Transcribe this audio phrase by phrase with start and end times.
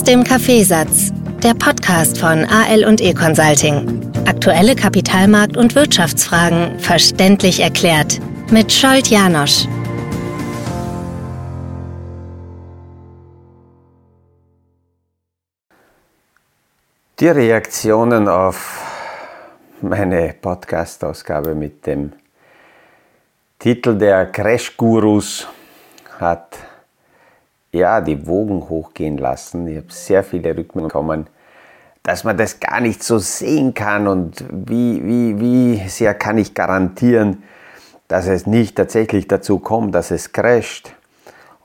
[0.00, 4.00] Aus dem Kaffeesatz, der Podcast von AL und E Consulting.
[4.26, 8.18] Aktuelle Kapitalmarkt- und Wirtschaftsfragen verständlich erklärt
[8.50, 9.66] mit Scholt Janosch.
[17.18, 18.82] Die Reaktionen auf
[19.82, 22.14] meine Podcast-Ausgabe mit dem
[23.58, 25.46] Titel der Crash-Gurus
[26.18, 26.69] hat
[27.72, 29.66] ja die Wogen hochgehen lassen.
[29.68, 31.26] Ich habe sehr viele Rückmeldungen bekommen,
[32.02, 36.54] dass man das gar nicht so sehen kann und wie, wie, wie sehr kann ich
[36.54, 37.42] garantieren,
[38.08, 40.92] dass es nicht tatsächlich dazu kommt, dass es crasht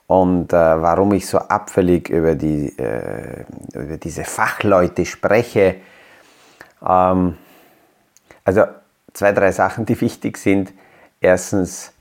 [0.07, 5.77] und äh, warum ich so abfällig über, die, äh, über diese Fachleute spreche.
[6.87, 7.37] Ähm,
[8.43, 8.65] also
[9.13, 10.73] zwei, drei Sachen, die wichtig sind.
[11.19, 11.91] Erstens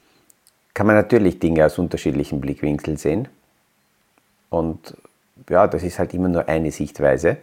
[0.74, 3.28] kann man natürlich Dinge aus unterschiedlichen Blickwinkeln sehen.
[4.54, 4.96] Und
[5.50, 7.38] ja, das ist halt immer nur eine Sichtweise.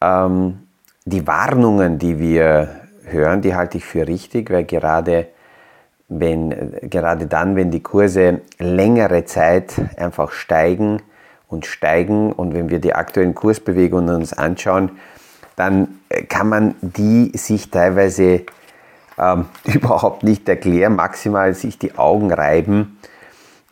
[0.00, 0.60] Ähm,
[1.04, 2.68] die Warnungen, die wir
[3.04, 5.26] hören, die halte ich für richtig, weil gerade,
[6.08, 11.02] wenn, gerade dann, wenn die Kurse längere Zeit einfach steigen
[11.48, 14.92] und steigen und wenn wir die aktuellen Kursbewegungen uns anschauen,
[15.56, 18.42] dann kann man die sich teilweise
[19.18, 22.98] ähm, überhaupt nicht erklären, maximal sich die Augen reiben,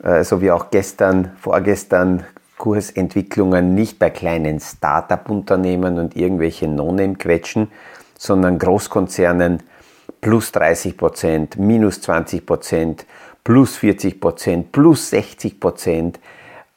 [0.03, 2.25] äh, so wie auch gestern, vorgestern
[2.57, 7.71] Kursentwicklungen nicht bei kleinen Start-up-Unternehmen und irgendwelche No-Name-Quetschen,
[8.17, 9.63] sondern Großkonzernen
[10.21, 13.05] plus 30 Prozent, minus 20 Prozent,
[13.43, 16.19] plus 40 Prozent, plus 60 Prozent.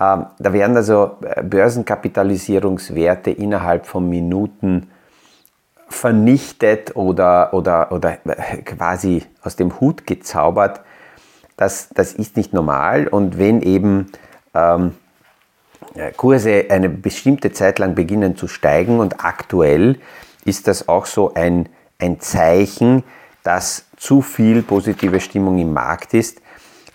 [0.00, 4.91] Ähm, da werden also äh, Börsenkapitalisierungswerte innerhalb von Minuten
[5.89, 8.17] vernichtet oder, oder, oder
[8.64, 10.80] quasi aus dem Hut gezaubert,
[11.57, 13.07] das, das ist nicht normal.
[13.07, 14.11] Und wenn eben
[14.55, 14.95] ähm,
[16.17, 19.99] Kurse eine bestimmte Zeit lang beginnen zu steigen und aktuell
[20.45, 23.05] ist das auch so ein, ein Zeichen,
[23.43, 26.39] dass zu viel positive Stimmung im Markt ist.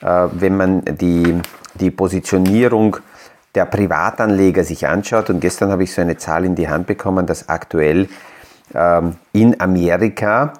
[0.01, 1.39] Äh, wenn man die,
[1.75, 2.97] die Positionierung
[3.55, 7.25] der Privatanleger sich anschaut, und gestern habe ich so eine Zahl in die Hand bekommen,
[7.25, 8.09] dass aktuell
[8.73, 10.53] ähm, in Amerika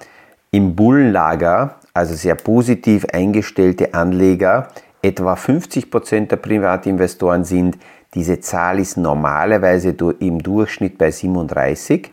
[0.51, 4.69] im Bullenlager, also sehr positiv eingestellte Anleger,
[5.01, 7.77] etwa 50 Prozent der Privatinvestoren sind.
[8.13, 12.11] Diese Zahl ist normalerweise im Durchschnitt bei 37.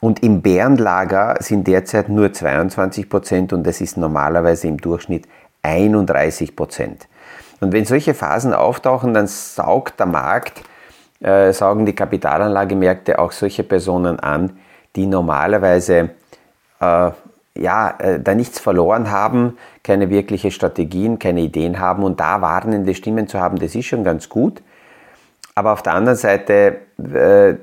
[0.00, 5.28] Und im Bärenlager sind derzeit nur 22 Prozent und das ist normalerweise im Durchschnitt
[5.62, 7.06] 31 Prozent.
[7.60, 10.62] Und wenn solche Phasen auftauchen, dann saugt der Markt,
[11.20, 14.58] äh, saugen die Kapitalanlagemärkte auch solche Personen an,
[14.96, 16.10] die normalerweise
[16.80, 17.10] äh,
[17.56, 22.94] ja, äh, da nichts verloren haben, keine wirkliche Strategien, keine Ideen haben und da warnende
[22.94, 24.62] Stimmen zu haben, das ist schon ganz gut.
[25.54, 27.54] Aber auf der anderen Seite äh,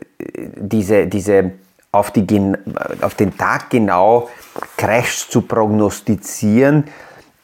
[0.55, 1.51] diese, diese
[1.91, 2.53] auf, die,
[3.01, 4.29] auf den Tag genau
[4.77, 6.83] Crashs zu prognostizieren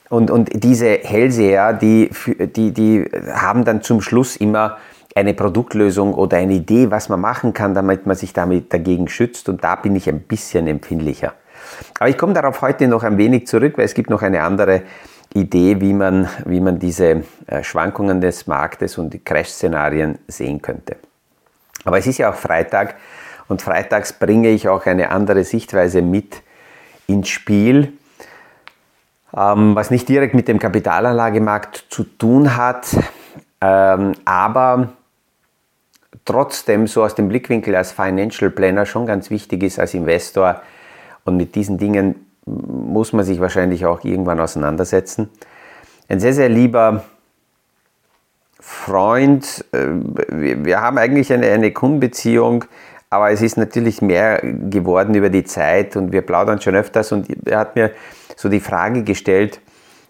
[0.09, 2.11] und, und diese Hellseher, die,
[2.55, 4.77] die, die haben dann zum Schluss immer
[5.15, 9.49] eine Produktlösung oder eine Idee, was man machen kann, damit man sich damit dagegen schützt.
[9.49, 11.33] Und da bin ich ein bisschen empfindlicher.
[11.99, 14.83] Aber ich komme darauf heute noch ein wenig zurück, weil es gibt noch eine andere
[15.33, 20.95] Idee, wie man, wie man diese äh, Schwankungen des Marktes und die Crash-Szenarien sehen könnte.
[21.83, 22.95] Aber es ist ja auch Freitag
[23.47, 26.41] und freitags bringe ich auch eine andere Sichtweise mit
[27.07, 27.93] ins Spiel,
[29.35, 32.87] ähm, was nicht direkt mit dem Kapitalanlagemarkt zu tun hat,
[33.61, 34.89] ähm, aber
[36.23, 40.61] trotzdem so aus dem Blickwinkel als Financial Planner schon ganz wichtig ist als Investor.
[41.25, 45.29] Und mit diesen Dingen muss man sich wahrscheinlich auch irgendwann auseinandersetzen.
[46.07, 47.03] Ein sehr, sehr lieber
[48.59, 49.87] Freund, äh,
[50.29, 52.65] wir haben eigentlich eine, eine Kundenbeziehung,
[53.09, 57.11] aber es ist natürlich mehr geworden über die Zeit und wir plaudern schon öfters.
[57.11, 57.91] Und er hat mir
[58.35, 59.59] so die Frage gestellt,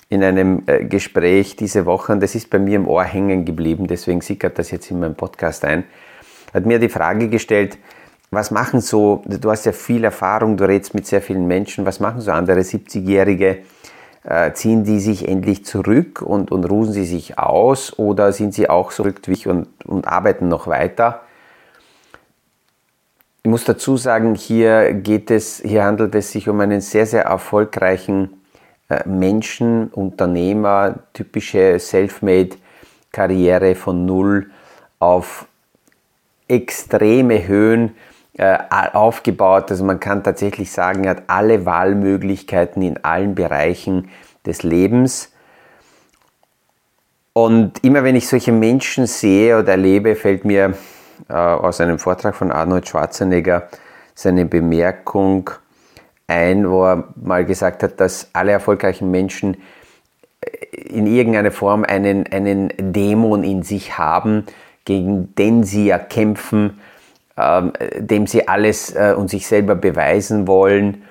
[0.10, 3.88] in einem äh, Gespräch diese Woche, und das ist bei mir im Ohr hängen geblieben,
[3.88, 5.84] deswegen sickert das jetzt in meinem Podcast ein,
[6.54, 7.78] hat mir die Frage gestellt,
[8.32, 12.00] was machen so, du hast ja viel Erfahrung, du redest mit sehr vielen Menschen, was
[12.00, 13.60] machen so andere 70-Jährige?
[14.24, 18.68] Äh, ziehen die sich endlich zurück und, und ruhen sie sich aus oder sind sie
[18.70, 21.22] auch so wie ich und, und arbeiten noch weiter?
[23.44, 27.26] Ich muss dazu sagen, hier geht es, hier handelt es sich um einen sehr, sehr
[27.26, 28.42] erfolgreichen
[28.90, 34.50] äh, Menschen, Unternehmer, typische Selfmade-Karriere von null
[34.98, 35.46] auf
[36.48, 37.96] extreme Höhen
[38.38, 39.72] äh, aufgebaut.
[39.72, 44.10] Also man kann tatsächlich sagen, er hat alle Wahlmöglichkeiten in allen Bereichen
[44.46, 45.32] des Lebens.
[47.34, 50.74] Und immer wenn ich solche Menschen sehe oder erlebe, fällt mir
[51.30, 53.70] äh, aus einem Vortrag von Arnold Schwarzenegger
[54.14, 55.50] seine Bemerkung
[56.28, 59.58] ein, wo er mal gesagt hat, dass alle erfolgreichen Menschen
[60.42, 64.46] äh, in irgendeiner Form einen, einen Dämon in sich haben,
[64.86, 66.80] gegen den sie ja kämpfen,
[67.38, 71.04] ähm, dem sie alles äh, und sich selber beweisen wollen.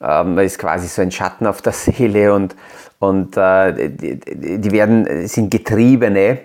[0.00, 2.56] Ähm, ist quasi so ein Schatten auf der Seele und,
[2.98, 4.18] und äh, die,
[4.58, 6.38] die werden, sind Getriebene.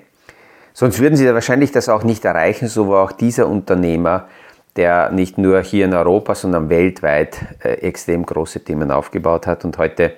[0.74, 4.28] Sonst würden sie wahrscheinlich das auch nicht erreichen, so war auch dieser Unternehmer,
[4.75, 9.78] der nicht nur hier in Europa, sondern weltweit äh, extrem große Themen aufgebaut hat und
[9.78, 10.13] heute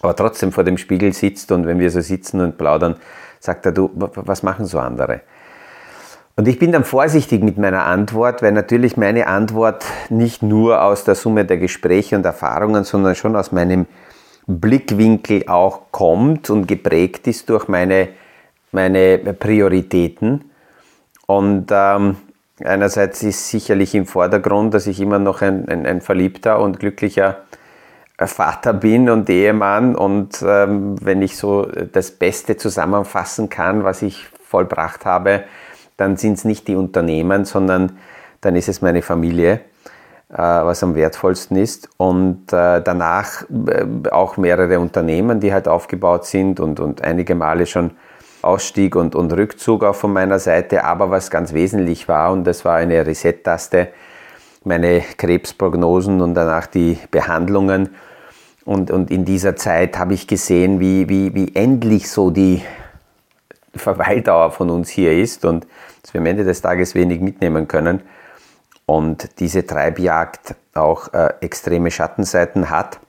[0.00, 2.96] aber trotzdem vor dem Spiegel sitzt und wenn wir so sitzen und plaudern,
[3.40, 5.22] sagt er, du, was machen so andere?
[6.36, 11.04] Und ich bin dann vorsichtig mit meiner Antwort, weil natürlich meine Antwort nicht nur aus
[11.04, 13.86] der Summe der Gespräche und Erfahrungen, sondern schon aus meinem
[14.46, 18.08] Blickwinkel auch kommt und geprägt ist durch meine,
[18.72, 20.50] meine Prioritäten.
[21.26, 22.16] Und ähm,
[22.62, 27.38] einerseits ist sicherlich im Vordergrund, dass ich immer noch ein, ein, ein verliebter und glücklicher
[28.18, 29.94] Vater bin und Ehemann.
[29.94, 35.44] Und ähm, wenn ich so das Beste zusammenfassen kann, was ich vollbracht habe,
[35.96, 37.98] dann sind es nicht die Unternehmen, sondern
[38.40, 39.60] dann ist es meine Familie,
[40.30, 41.88] äh, was am wertvollsten ist.
[41.96, 47.66] Und äh, danach äh, auch mehrere Unternehmen, die halt aufgebaut sind und, und einige Male
[47.66, 47.92] schon
[48.42, 50.84] Ausstieg und, und Rückzug auch von meiner Seite.
[50.84, 53.88] Aber was ganz wesentlich war, und das war eine Reset-Taste,
[54.64, 57.90] meine Krebsprognosen und danach die Behandlungen.
[58.64, 62.62] Und, und in dieser Zeit habe ich gesehen, wie, wie, wie endlich so die
[63.74, 65.66] Verweildauer von uns hier ist und
[66.04, 68.02] dass wir am Ende des Tages wenig mitnehmen können
[68.84, 73.00] und diese Treibjagd auch äh, extreme Schattenseiten hat.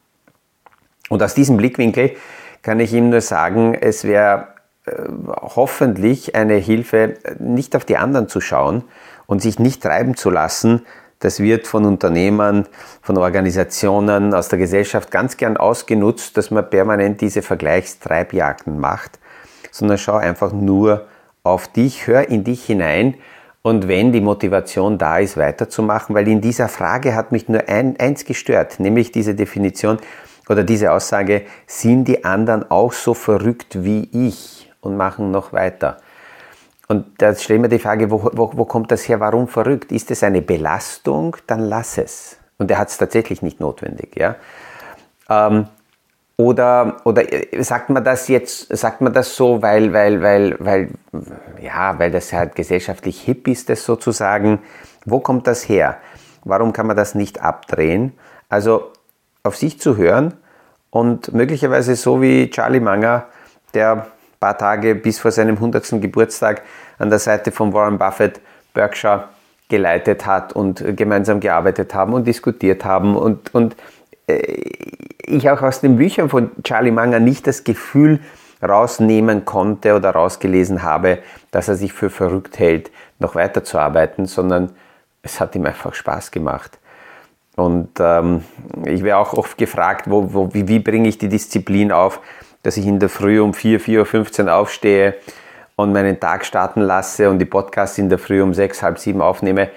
[1.10, 2.16] Und aus diesem Blickwinkel
[2.62, 4.48] kann ich ihm nur sagen, es wäre
[4.86, 4.94] äh,
[5.28, 8.86] hoffentlich eine Hilfe, nicht auf die anderen zu schauen
[9.26, 10.86] und sich nicht treiben zu lassen.
[11.20, 12.66] Das wird von Unternehmern,
[13.02, 19.20] von Organisationen aus der Gesellschaft ganz gern ausgenutzt, dass man permanent diese Vergleichstreibjagden macht
[19.76, 21.06] sondern schau einfach nur
[21.46, 23.16] auf dich, hör in dich hinein
[23.62, 28.00] und wenn die Motivation da ist, weiterzumachen, weil in dieser Frage hat mich nur ein,
[28.00, 29.98] eins gestört, nämlich diese Definition
[30.48, 35.98] oder diese Aussage, sind die anderen auch so verrückt wie ich und machen noch weiter?
[36.88, 39.20] Und da stellen wir die Frage, wo, wo, wo kommt das her?
[39.20, 39.92] Warum verrückt?
[39.92, 41.36] Ist es eine Belastung?
[41.48, 42.38] Dann lass es.
[42.60, 44.16] Und er hat es tatsächlich nicht notwendig.
[44.16, 44.36] Ja?
[45.30, 45.68] Ähm,
[46.38, 47.24] oder, oder
[47.60, 50.90] sagt man das jetzt, sagt man das so, weil, weil, weil, weil,
[51.62, 54.60] ja, weil das halt gesellschaftlich hip ist, das sozusagen.
[55.06, 55.98] Wo kommt das her?
[56.44, 58.14] Warum kann man das nicht abdrehen?
[58.50, 58.92] Also
[59.44, 60.34] auf sich zu hören
[60.90, 63.26] und möglicherweise so wie Charlie Munger,
[63.74, 64.04] der ein
[64.40, 66.02] paar Tage bis vor seinem 100.
[66.02, 66.64] Geburtstag
[66.98, 68.42] an der Seite von Warren Buffett
[68.74, 69.30] Berkshire
[69.70, 73.76] geleitet hat und gemeinsam gearbeitet haben und diskutiert haben und, und äh,
[74.28, 78.20] ich auch aus den Büchern von Charlie Munger nicht das Gefühl
[78.64, 81.20] rausnehmen konnte oder rausgelesen habe,
[81.52, 84.72] dass er sich für verrückt hält, noch weiterzuarbeiten, sondern
[85.22, 86.80] es hat ihm einfach Spaß gemacht.
[87.56, 88.44] Und ähm,
[88.86, 92.20] ich werde auch oft gefragt, wo, wo, wie, wie bringe ich die Disziplin auf,
[92.64, 95.16] dass ich in der Früh um 4, 4.15 Uhr aufstehe
[95.76, 99.22] und meinen Tag starten lasse und die Podcasts in der Früh um 6, halb 7
[99.22, 99.70] aufnehme.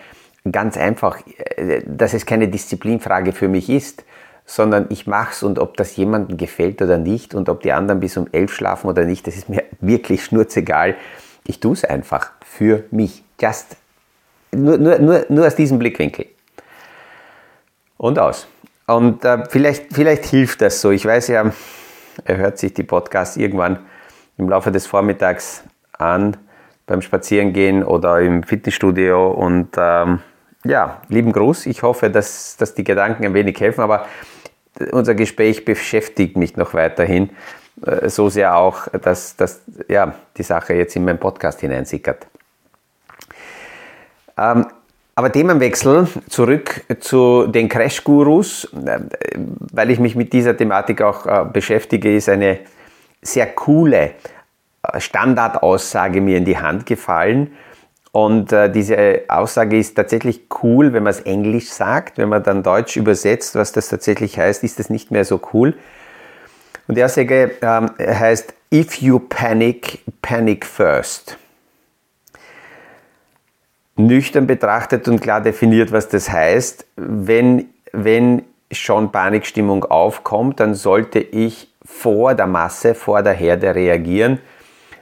[0.50, 1.18] Ganz einfach,
[1.56, 4.04] äh, dass es keine Disziplinfrage für mich ist,
[4.48, 8.00] sondern ich mache es und ob das jemandem gefällt oder nicht und ob die anderen
[8.00, 10.96] bis um elf schlafen oder nicht, das ist mir wirklich schnurzegal.
[11.46, 13.22] Ich tue es einfach für mich.
[13.40, 13.76] Just
[14.50, 16.26] nur, nur, nur, nur aus diesem Blickwinkel.
[17.98, 18.48] Und aus.
[18.86, 20.90] Und äh, vielleicht, vielleicht hilft das so.
[20.90, 21.52] Ich weiß ja,
[22.24, 23.80] er hört sich die Podcasts irgendwann
[24.38, 25.62] im Laufe des Vormittags
[25.92, 26.38] an,
[26.86, 29.28] beim Spazierengehen oder im Fitnessstudio.
[29.28, 30.20] Und ähm,
[30.64, 31.66] ja, lieben Gruß.
[31.66, 33.82] Ich hoffe, dass, dass die Gedanken ein wenig helfen.
[33.82, 34.06] Aber
[34.92, 37.30] unser Gespräch beschäftigt mich noch weiterhin.
[37.84, 42.26] Äh, so sehr auch, dass, dass ja, die Sache jetzt in meinen Podcast hineinsickert.
[44.36, 44.66] Ähm,
[45.14, 49.00] aber Themenwechsel zurück zu den Crash-Gurus, äh,
[49.72, 52.60] weil ich mich mit dieser Thematik auch äh, beschäftige, ist eine
[53.20, 54.12] sehr coole
[54.96, 57.50] Standardaussage mir in die Hand gefallen
[58.12, 62.18] und äh, diese Aussage ist tatsächlich cool, wenn man es Englisch sagt.
[62.18, 65.74] Wenn man dann Deutsch übersetzt, was das tatsächlich heißt, ist das nicht mehr so cool.
[66.86, 71.36] Und die Aussage ähm, heißt, if you panic, panic first.
[73.96, 76.86] Nüchtern betrachtet und klar definiert, was das heißt.
[76.96, 84.40] Wenn, wenn schon Panikstimmung aufkommt, dann sollte ich vor der Masse, vor der Herde reagieren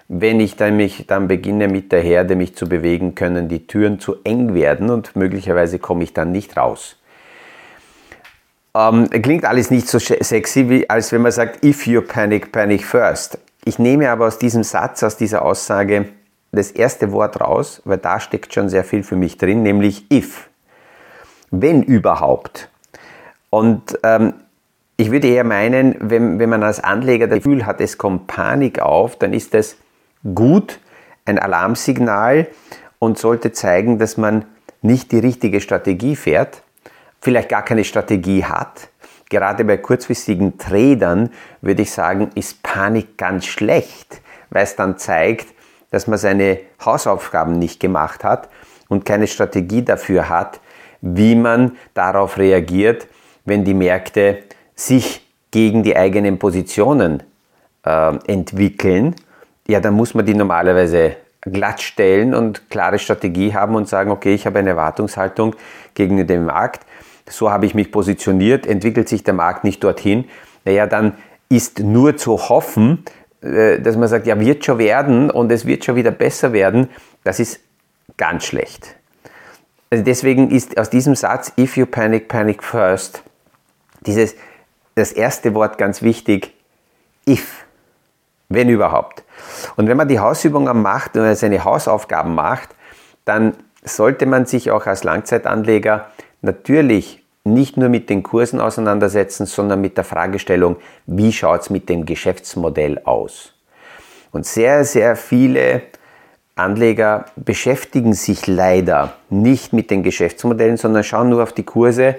[0.08, 3.98] wenn ich dann, mich, dann beginne mit der Herde mich zu bewegen, können die Türen
[3.98, 6.96] zu eng werden und möglicherweise komme ich dann nicht raus.
[8.74, 12.84] Ähm, klingt alles nicht so sexy, wie, als wenn man sagt, if you panic, panic
[12.84, 13.38] first.
[13.64, 16.06] Ich nehme aber aus diesem Satz, aus dieser Aussage
[16.52, 20.48] das erste Wort raus, weil da steckt schon sehr viel für mich drin, nämlich if.
[21.50, 22.68] Wenn überhaupt.
[23.50, 24.34] Und ähm,
[24.96, 28.80] ich würde eher meinen, wenn, wenn man als Anleger das Gefühl hat, es kommt Panik
[28.80, 29.76] auf, dann ist das
[30.34, 30.80] gut,
[31.24, 32.46] ein Alarmsignal
[32.98, 34.44] und sollte zeigen, dass man
[34.82, 36.62] nicht die richtige Strategie fährt,
[37.20, 38.88] vielleicht gar keine Strategie hat.
[39.28, 41.30] Gerade bei kurzfristigen Tradern
[41.60, 44.20] würde ich sagen, ist Panik ganz schlecht,
[44.50, 45.48] weil es dann zeigt,
[45.90, 48.48] dass man seine Hausaufgaben nicht gemacht hat
[48.88, 50.60] und keine Strategie dafür hat,
[51.00, 53.08] wie man darauf reagiert,
[53.44, 54.44] wenn die Märkte
[54.74, 57.22] sich gegen die eigenen Positionen
[57.84, 59.16] äh, entwickeln
[59.66, 64.34] ja, dann muss man die normalerweise glatt stellen und klare Strategie haben und sagen, okay,
[64.34, 65.54] ich habe eine Erwartungshaltung
[65.94, 66.84] gegen den Markt,
[67.28, 70.24] so habe ich mich positioniert, entwickelt sich der Markt nicht dorthin,
[70.64, 71.14] naja, dann
[71.48, 73.04] ist nur zu hoffen,
[73.40, 76.88] äh, dass man sagt, ja, wird schon werden und es wird schon wieder besser werden,
[77.24, 77.60] das ist
[78.16, 78.96] ganz schlecht.
[79.90, 83.22] Also deswegen ist aus diesem Satz, if you panic, panic first,
[84.00, 84.34] dieses,
[84.96, 86.52] das erste Wort ganz wichtig,
[87.28, 87.64] if
[88.48, 89.24] wenn überhaupt.
[89.76, 92.70] Und wenn man die Hausübungen macht oder seine Hausaufgaben macht,
[93.24, 96.06] dann sollte man sich auch als Langzeitanleger
[96.42, 100.76] natürlich nicht nur mit den Kursen auseinandersetzen, sondern mit der Fragestellung,
[101.06, 103.54] wie schaut es mit dem Geschäftsmodell aus?
[104.32, 105.82] Und sehr, sehr viele
[106.56, 112.16] Anleger beschäftigen sich leider nicht mit den Geschäftsmodellen, sondern schauen nur auf die Kurse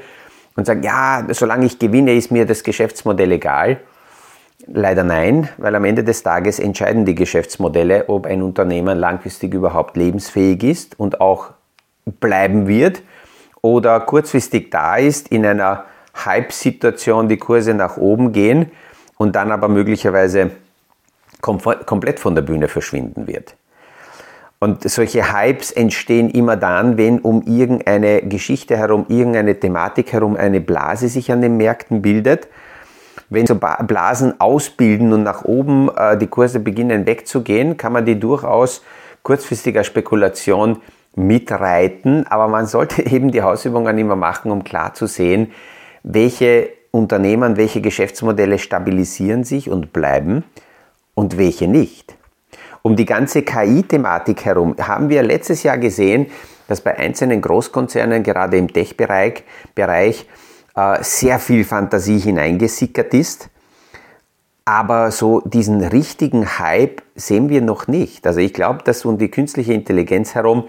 [0.56, 3.82] und sagen, ja, solange ich gewinne, ist mir das Geschäftsmodell egal.
[4.70, 9.96] Leider nein, weil am Ende des Tages entscheiden die Geschäftsmodelle, ob ein Unternehmen langfristig überhaupt
[9.96, 11.52] lebensfähig ist und auch
[12.20, 13.02] bleiben wird
[13.62, 15.86] oder kurzfristig da ist, in einer
[16.26, 18.72] Hype-Situation die Kurse nach oben gehen
[19.18, 20.52] und dann aber möglicherweise
[21.40, 23.56] komplett von der Bühne verschwinden wird.
[24.60, 30.60] Und solche Hypes entstehen immer dann, wenn um irgendeine Geschichte herum, irgendeine Thematik herum eine
[30.60, 32.48] Blase sich an den Märkten bildet
[33.30, 38.20] wenn so Blasen ausbilden und nach oben äh, die Kurse beginnen wegzugehen, kann man die
[38.20, 38.84] durchaus
[39.24, 40.82] kurzfristiger Spekulation
[41.16, 45.52] mitreiten, aber man sollte eben die Hausübungen immer machen, um klar zu sehen,
[46.04, 50.44] welche Unternehmen, welche Geschäftsmodelle stabilisieren sich und bleiben
[51.14, 52.16] und welche nicht.
[52.82, 56.28] Um die ganze KI-Thematik herum haben wir letztes Jahr gesehen,
[56.68, 59.44] dass bei einzelnen Großkonzernen, gerade im Tech-Bereich,
[59.76, 60.26] Bereich,
[61.02, 63.50] sehr viel Fantasie hineingesickert ist.
[64.68, 68.28] Aber so diesen richtigen Hype sehen wir noch nicht.
[68.28, 70.66] Also ich glaube, dass um die künstliche Intelligenz herum,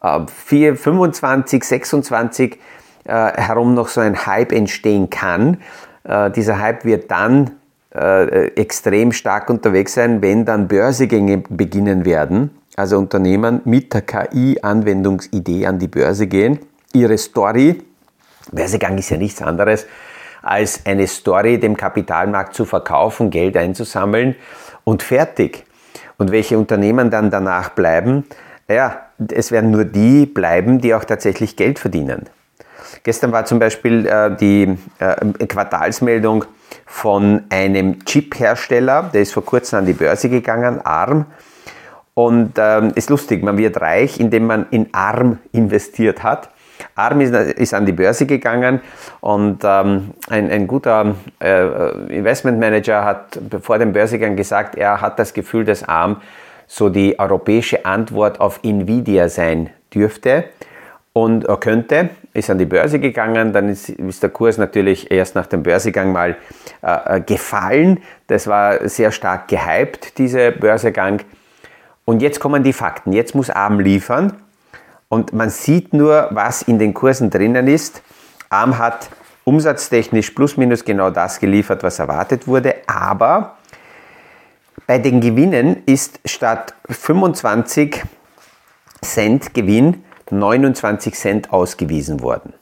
[0.00, 2.58] äh, 4, 25, 26
[3.04, 5.58] äh, herum noch so ein Hype entstehen kann.
[6.04, 7.50] Äh, dieser Hype wird dann
[7.92, 12.50] äh, extrem stark unterwegs sein, wenn dann Börsegänge beginnen werden.
[12.76, 16.60] Also Unternehmen mit der KI-Anwendungsidee an die Börse gehen,
[16.92, 17.82] ihre Story
[18.52, 19.86] Börsegang ist ja nichts anderes
[20.46, 24.36] als eine Story dem Kapitalmarkt zu verkaufen, Geld einzusammeln
[24.84, 25.64] und fertig.
[26.18, 28.24] Und welche Unternehmen dann danach bleiben?
[28.68, 32.26] Ja, es werden nur die bleiben, die auch tatsächlich Geld verdienen.
[33.02, 36.44] Gestern war zum Beispiel äh, die äh, Quartalsmeldung
[36.86, 41.26] von einem Chip-Hersteller, der ist vor kurzem an die Börse gegangen, ARM.
[42.14, 46.48] Und ähm, ist lustig, man wird reich, indem man in ARM investiert hat.
[46.96, 48.80] ARM ist, ist, an die Börse gegangen
[49.20, 55.34] und ähm, ein, ein, guter äh, Investmentmanager hat vor dem Börsegang gesagt, er hat das
[55.34, 56.22] Gefühl, dass ARM
[56.66, 60.44] so die europäische Antwort auf Nvidia sein dürfte
[61.12, 65.34] und er könnte, ist an die Börse gegangen, dann ist, ist der Kurs natürlich erst
[65.34, 66.36] nach dem Börsegang mal
[66.82, 68.00] äh, äh gefallen.
[68.26, 71.22] Das war sehr stark gehypt, dieser Börsegang.
[72.04, 73.14] Und jetzt kommen die Fakten.
[73.14, 74.34] Jetzt muss ARM liefern
[75.08, 78.02] und man sieht nur, was in den Kursen drinnen ist.
[78.48, 79.10] ARM hat
[79.44, 83.56] umsatztechnisch plus minus genau das geliefert, was erwartet wurde, aber
[84.86, 88.02] bei den Gewinnen ist statt 25
[89.02, 92.52] Cent Gewinn 29 Cent ausgewiesen worden.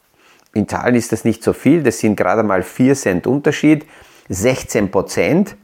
[0.52, 3.86] In Zahlen ist das nicht so viel, das sind gerade mal 4 Cent Unterschied,
[4.28, 5.56] 16 Prozent.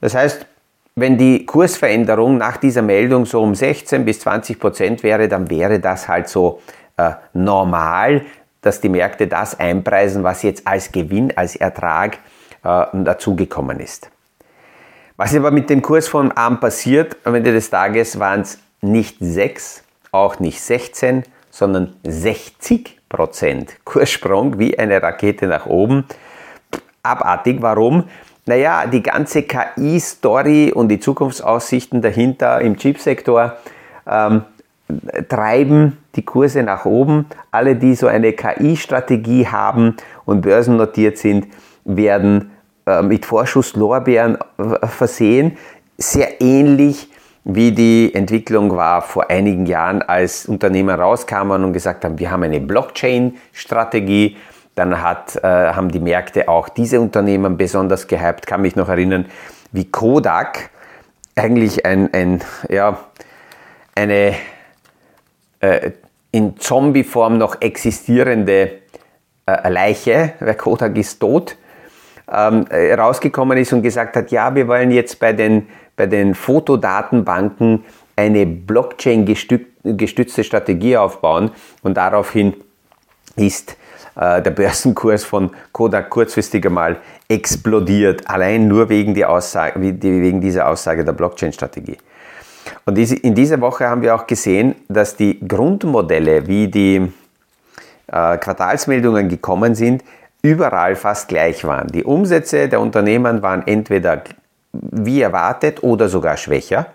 [0.00, 0.46] Das heißt,
[0.94, 5.80] wenn die Kursveränderung nach dieser Meldung so um 16 bis 20 Prozent wäre, dann wäre
[5.80, 6.60] das halt so
[6.96, 8.22] äh, normal,
[8.60, 12.18] dass die Märkte das einpreisen, was jetzt als Gewinn, als Ertrag
[12.62, 14.10] äh, dazugekommen ist.
[15.16, 19.16] Was aber mit dem Kurs von ARM passiert, am Ende des Tages waren es nicht
[19.20, 23.76] 6, auch nicht 16, sondern 60 Prozent.
[23.84, 26.06] Kurssprung wie eine Rakete nach oben.
[27.02, 27.60] Abartig.
[27.60, 28.04] Warum?
[28.44, 33.56] Naja, die ganze KI-Story und die Zukunftsaussichten dahinter im Chipsektor
[34.06, 34.42] ähm,
[35.28, 37.26] treiben die Kurse nach oben.
[37.50, 41.46] Alle, die so eine KI-Strategie haben und börsennotiert sind,
[41.84, 42.50] werden
[42.86, 45.56] äh, mit Vorschusslorbeeren äh, versehen.
[45.96, 47.08] Sehr ähnlich
[47.44, 52.42] wie die Entwicklung war vor einigen Jahren, als Unternehmer rauskamen und gesagt haben, wir haben
[52.42, 54.36] eine Blockchain-Strategie.
[54.74, 58.46] Dann hat, äh, haben die Märkte auch diese Unternehmen besonders gehypt.
[58.46, 59.26] Kann mich noch erinnern,
[59.70, 60.70] wie Kodak
[61.36, 62.98] eigentlich ein, ein ja,
[63.94, 64.34] eine
[65.60, 65.92] äh,
[66.30, 68.78] in Zombie-Form noch existierende
[69.46, 71.56] äh, Leiche, weil Kodak ist tot,
[72.32, 76.34] ähm, äh, rausgekommen ist und gesagt hat, ja, wir wollen jetzt bei den, bei den
[76.34, 77.84] Fotodatenbanken
[78.16, 81.50] eine Blockchain-gestützte Strategie aufbauen
[81.82, 82.54] und daraufhin
[83.36, 83.76] ist
[84.14, 86.96] der Börsenkurs von Kodak kurzfristig einmal
[87.28, 91.96] explodiert, allein nur wegen, die Aussage, wegen dieser Aussage der Blockchain-Strategie.
[92.84, 97.12] Und in dieser Woche haben wir auch gesehen, dass die Grundmodelle, wie die
[98.08, 100.04] äh, Quartalsmeldungen gekommen sind,
[100.42, 101.88] überall fast gleich waren.
[101.88, 104.22] Die Umsätze der Unternehmen waren entweder
[104.72, 106.86] wie erwartet oder sogar schwächer.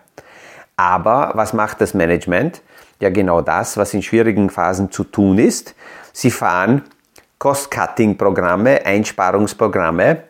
[0.76, 2.62] Aber was macht das Management?
[3.00, 5.76] Ja, genau das, was in schwierigen Phasen zu tun ist.
[6.14, 6.84] Sie fahren
[7.40, 10.24] Cost-Cutting-Programme, Einsparungsprogramme.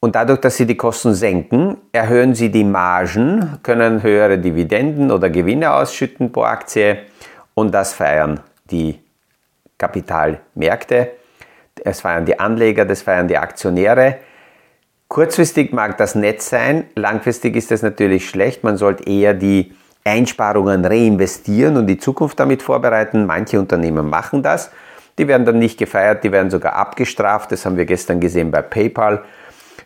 [0.00, 5.30] Und dadurch, dass sie die Kosten senken, erhöhen sie die Margen, können höhere Dividenden oder
[5.30, 6.98] Gewinne ausschütten pro Aktie.
[7.54, 8.40] Und das feiern
[8.70, 9.00] die
[9.78, 11.10] Kapitalmärkte
[11.84, 14.18] es feiern die Anleger, das feiern die Aktionäre.
[15.08, 18.64] Kurzfristig mag das nett sein, langfristig ist das natürlich schlecht.
[18.64, 23.26] Man sollte eher die Einsparungen reinvestieren und die Zukunft damit vorbereiten.
[23.26, 24.70] Manche Unternehmen machen das.
[25.18, 27.50] Die werden dann nicht gefeiert, die werden sogar abgestraft.
[27.52, 29.24] Das haben wir gestern gesehen bei PayPal.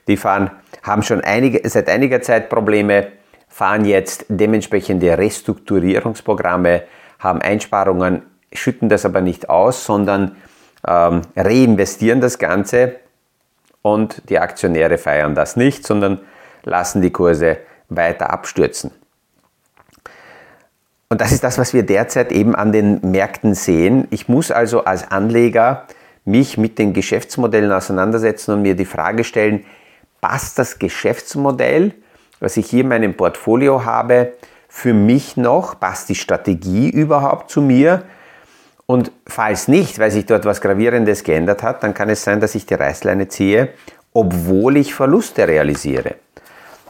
[0.09, 0.51] Die fahren,
[0.83, 3.09] haben schon einige, seit einiger Zeit Probleme,
[3.49, 6.83] fahren jetzt dementsprechende Restrukturierungsprogramme,
[7.19, 10.37] haben Einsparungen, schütten das aber nicht aus, sondern
[10.87, 12.97] ähm, reinvestieren das Ganze
[13.83, 16.21] und die Aktionäre feiern das nicht, sondern
[16.65, 18.91] lassen die Kurse weiter abstürzen.
[21.13, 24.07] Und das ist das, was wir derzeit eben an den Märkten sehen.
[24.11, 25.87] Ich muss also als Anleger
[26.25, 29.65] mich mit den Geschäftsmodellen auseinandersetzen und mir die Frage stellen,
[30.21, 31.95] passt das Geschäftsmodell,
[32.39, 34.35] was ich hier in meinem Portfolio habe,
[34.69, 35.81] für mich noch?
[35.81, 38.05] Passt die Strategie überhaupt zu mir?
[38.87, 42.55] Und falls nicht, weil sich dort was Gravierendes geändert hat, dann kann es sein, dass
[42.55, 43.71] ich die Reißleine ziehe,
[44.13, 46.15] obwohl ich Verluste realisiere.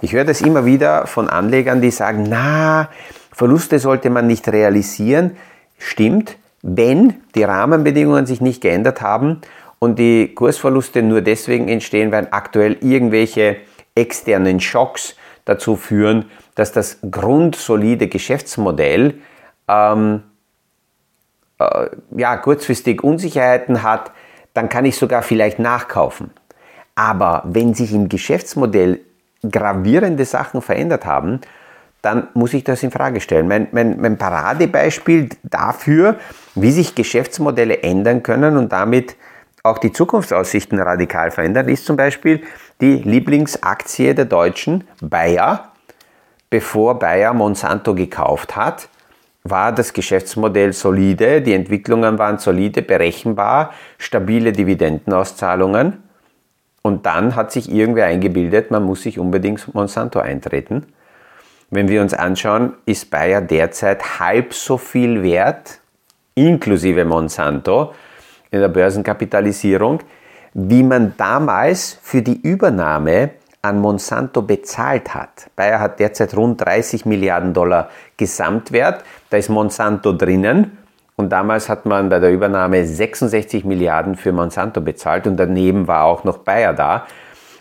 [0.02, 2.90] Ich höre das immer wieder von Anlegern, die sagen, na,
[3.33, 5.37] Verluste sollte man nicht realisieren.
[5.79, 9.40] Stimmt, wenn die Rahmenbedingungen sich nicht geändert haben
[9.79, 13.57] und die Kursverluste nur deswegen entstehen, weil aktuell irgendwelche
[13.95, 19.14] externen Schocks dazu führen, dass das grundsolide Geschäftsmodell
[19.69, 20.23] ähm,
[21.59, 24.12] äh, ja, kurzfristig Unsicherheiten hat,
[24.55, 26.31] dann kann ich sogar vielleicht nachkaufen.
[26.95, 29.01] Aber wenn sich im Geschäftsmodell
[29.49, 31.40] gravierende Sachen verändert haben,
[32.02, 33.48] dann muss ich das in Frage stellen.
[33.48, 36.16] Mein, mein, mein Paradebeispiel dafür,
[36.54, 39.16] wie sich Geschäftsmodelle ändern können und damit
[39.62, 42.42] auch die Zukunftsaussichten radikal verändern, ist zum Beispiel
[42.80, 45.72] die Lieblingsaktie der Deutschen, Bayer.
[46.48, 48.88] Bevor Bayer Monsanto gekauft hat,
[49.44, 56.02] war das Geschäftsmodell solide, die Entwicklungen waren solide, berechenbar, stabile Dividendenauszahlungen.
[56.82, 60.86] Und dann hat sich irgendwer eingebildet, man muss sich unbedingt Monsanto eintreten.
[61.70, 65.78] Wenn wir uns anschauen, ist Bayer derzeit halb so viel wert,
[66.35, 67.94] inklusive Monsanto,
[68.50, 70.00] in der Börsenkapitalisierung,
[70.52, 73.30] wie man damals für die Übernahme
[73.62, 75.50] an Monsanto bezahlt hat.
[75.54, 79.04] Bayer hat derzeit rund 30 Milliarden Dollar Gesamtwert.
[79.28, 80.78] Da ist Monsanto drinnen.
[81.14, 86.04] Und damals hat man bei der Übernahme 66 Milliarden für Monsanto bezahlt und daneben war
[86.04, 87.06] auch noch Bayer da.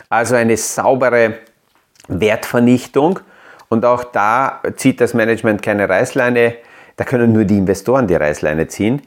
[0.08, 1.34] Also eine saubere
[2.08, 3.20] Wertvernichtung.
[3.70, 6.54] Und auch da zieht das Management keine Reißleine.
[6.96, 9.00] Da können nur die Investoren die Reißleine ziehen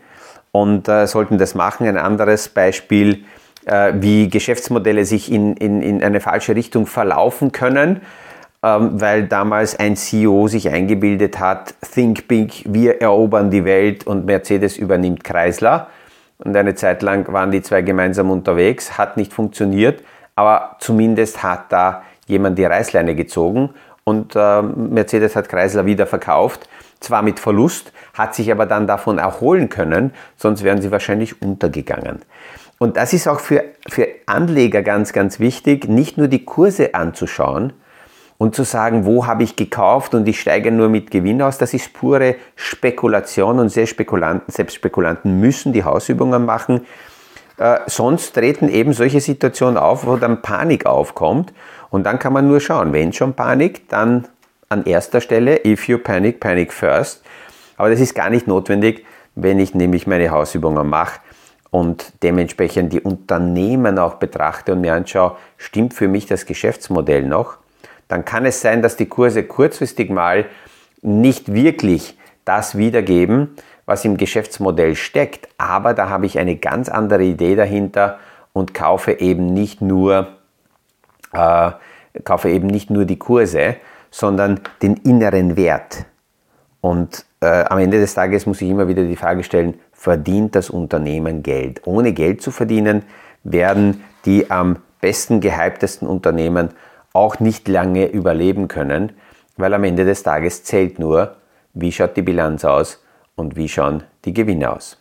[0.52, 1.86] und äh, sollten das machen.
[1.86, 3.26] Ein anderes Beispiel
[3.65, 8.02] äh, wie Geschäftsmodelle sich in, in, in eine falsche Richtung verlaufen können,
[8.63, 14.26] ähm, weil damals ein CEO sich eingebildet hat, Think Big, wir erobern die Welt und
[14.26, 15.88] Mercedes übernimmt Chrysler.
[16.38, 20.04] Und eine Zeit lang waren die zwei gemeinsam unterwegs, hat nicht funktioniert,
[20.36, 23.71] aber zumindest hat da jemand die Reißleine gezogen
[24.03, 26.67] und äh, Mercedes hat Chrysler wieder verkauft,
[26.99, 32.21] zwar mit Verlust, hat sich aber dann davon erholen können, sonst wären sie wahrscheinlich untergegangen.
[32.79, 37.73] Und das ist auch für, für Anleger ganz, ganz wichtig, nicht nur die Kurse anzuschauen
[38.37, 41.57] und zu sagen, wo habe ich gekauft und ich steige nur mit Gewinn aus.
[41.57, 46.85] Das ist pure Spekulation und sehr Spekulanten, selbst Spekulanten müssen die Hausübungen machen.
[47.57, 51.53] Äh, sonst treten eben solche Situationen auf, wo dann Panik aufkommt.
[51.89, 54.27] Und dann kann man nur schauen, wenn schon Panik, dann
[54.69, 57.23] an erster Stelle, if you panic, panic first.
[57.77, 61.19] Aber das ist gar nicht notwendig, wenn ich nämlich meine Hausübungen mache
[61.69, 67.57] und dementsprechend die Unternehmen auch betrachte und mir anschaue, stimmt für mich das Geschäftsmodell noch,
[68.07, 70.45] dann kann es sein, dass die Kurse kurzfristig mal
[71.01, 75.47] nicht wirklich das wiedergeben, was im Geschäftsmodell steckt.
[75.57, 78.19] Aber da habe ich eine ganz andere Idee dahinter
[78.53, 80.27] und kaufe eben nicht nur,
[81.33, 81.71] äh,
[82.23, 83.75] kaufe eben nicht nur die Kurse,
[84.11, 86.05] sondern den inneren Wert.
[86.81, 90.69] Und äh, am Ende des Tages muss ich immer wieder die Frage stellen, verdient das
[90.69, 91.81] Unternehmen Geld?
[91.85, 93.03] Ohne Geld zu verdienen,
[93.43, 96.69] werden die am besten gehyptesten Unternehmen
[97.13, 99.13] auch nicht lange überleben können,
[99.57, 101.35] weil am Ende des Tages zählt nur,
[101.73, 103.03] wie schaut die Bilanz aus
[103.35, 104.97] und wie schauen die Gewinne aus.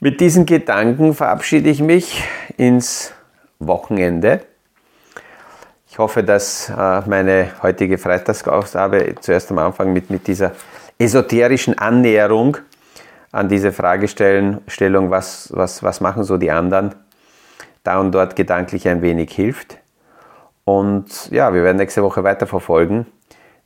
[0.00, 2.22] Mit diesen Gedanken verabschiede ich mich
[2.56, 3.12] ins
[3.58, 4.40] Wochenende.
[5.88, 10.52] Ich hoffe, dass äh, meine heutige Freitagsausgabe zuerst am Anfang mit, mit dieser
[10.98, 12.56] esoterischen Annäherung
[13.30, 16.94] an diese Fragestellung, was, was, was machen so die anderen,
[17.82, 19.78] da und dort gedanklich ein wenig hilft.
[20.64, 23.06] Und ja, wir werden nächste Woche weiterverfolgen,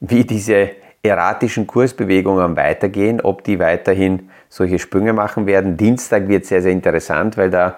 [0.00, 0.70] wie diese
[1.02, 5.76] erratischen Kursbewegungen weitergehen, ob die weiterhin solche Sprünge machen werden.
[5.76, 7.76] Dienstag wird sehr, sehr interessant, weil da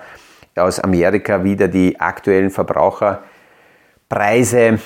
[0.56, 3.22] aus Amerika wieder die aktuellen Verbraucher
[4.08, 4.78] Preise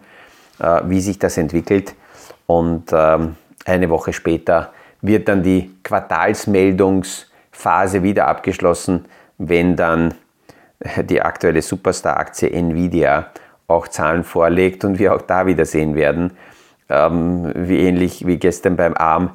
[0.59, 1.95] äh, wie sich das entwickelt.
[2.47, 3.35] Und ähm,
[3.65, 4.71] eine Woche später
[5.08, 9.06] wird dann die Quartalsmeldungsphase wieder abgeschlossen,
[9.38, 10.13] wenn dann
[10.98, 13.28] die aktuelle Superstar-Aktie Nvidia
[13.68, 16.38] auch Zahlen vorlegt und wir auch da wieder sehen werden,
[16.89, 19.32] ähm, wie ähnlich wie gestern beim Arm,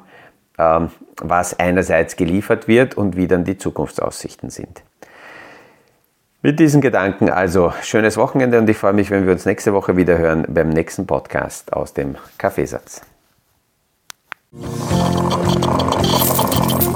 [0.57, 0.89] ähm,
[1.21, 4.83] was einerseits geliefert wird und wie dann die Zukunftsaussichten sind.
[6.43, 9.95] Mit diesen Gedanken also schönes Wochenende und ich freue mich, wenn wir uns nächste Woche
[9.95, 13.01] wieder hören beim nächsten Podcast aus dem Kaffeesatz.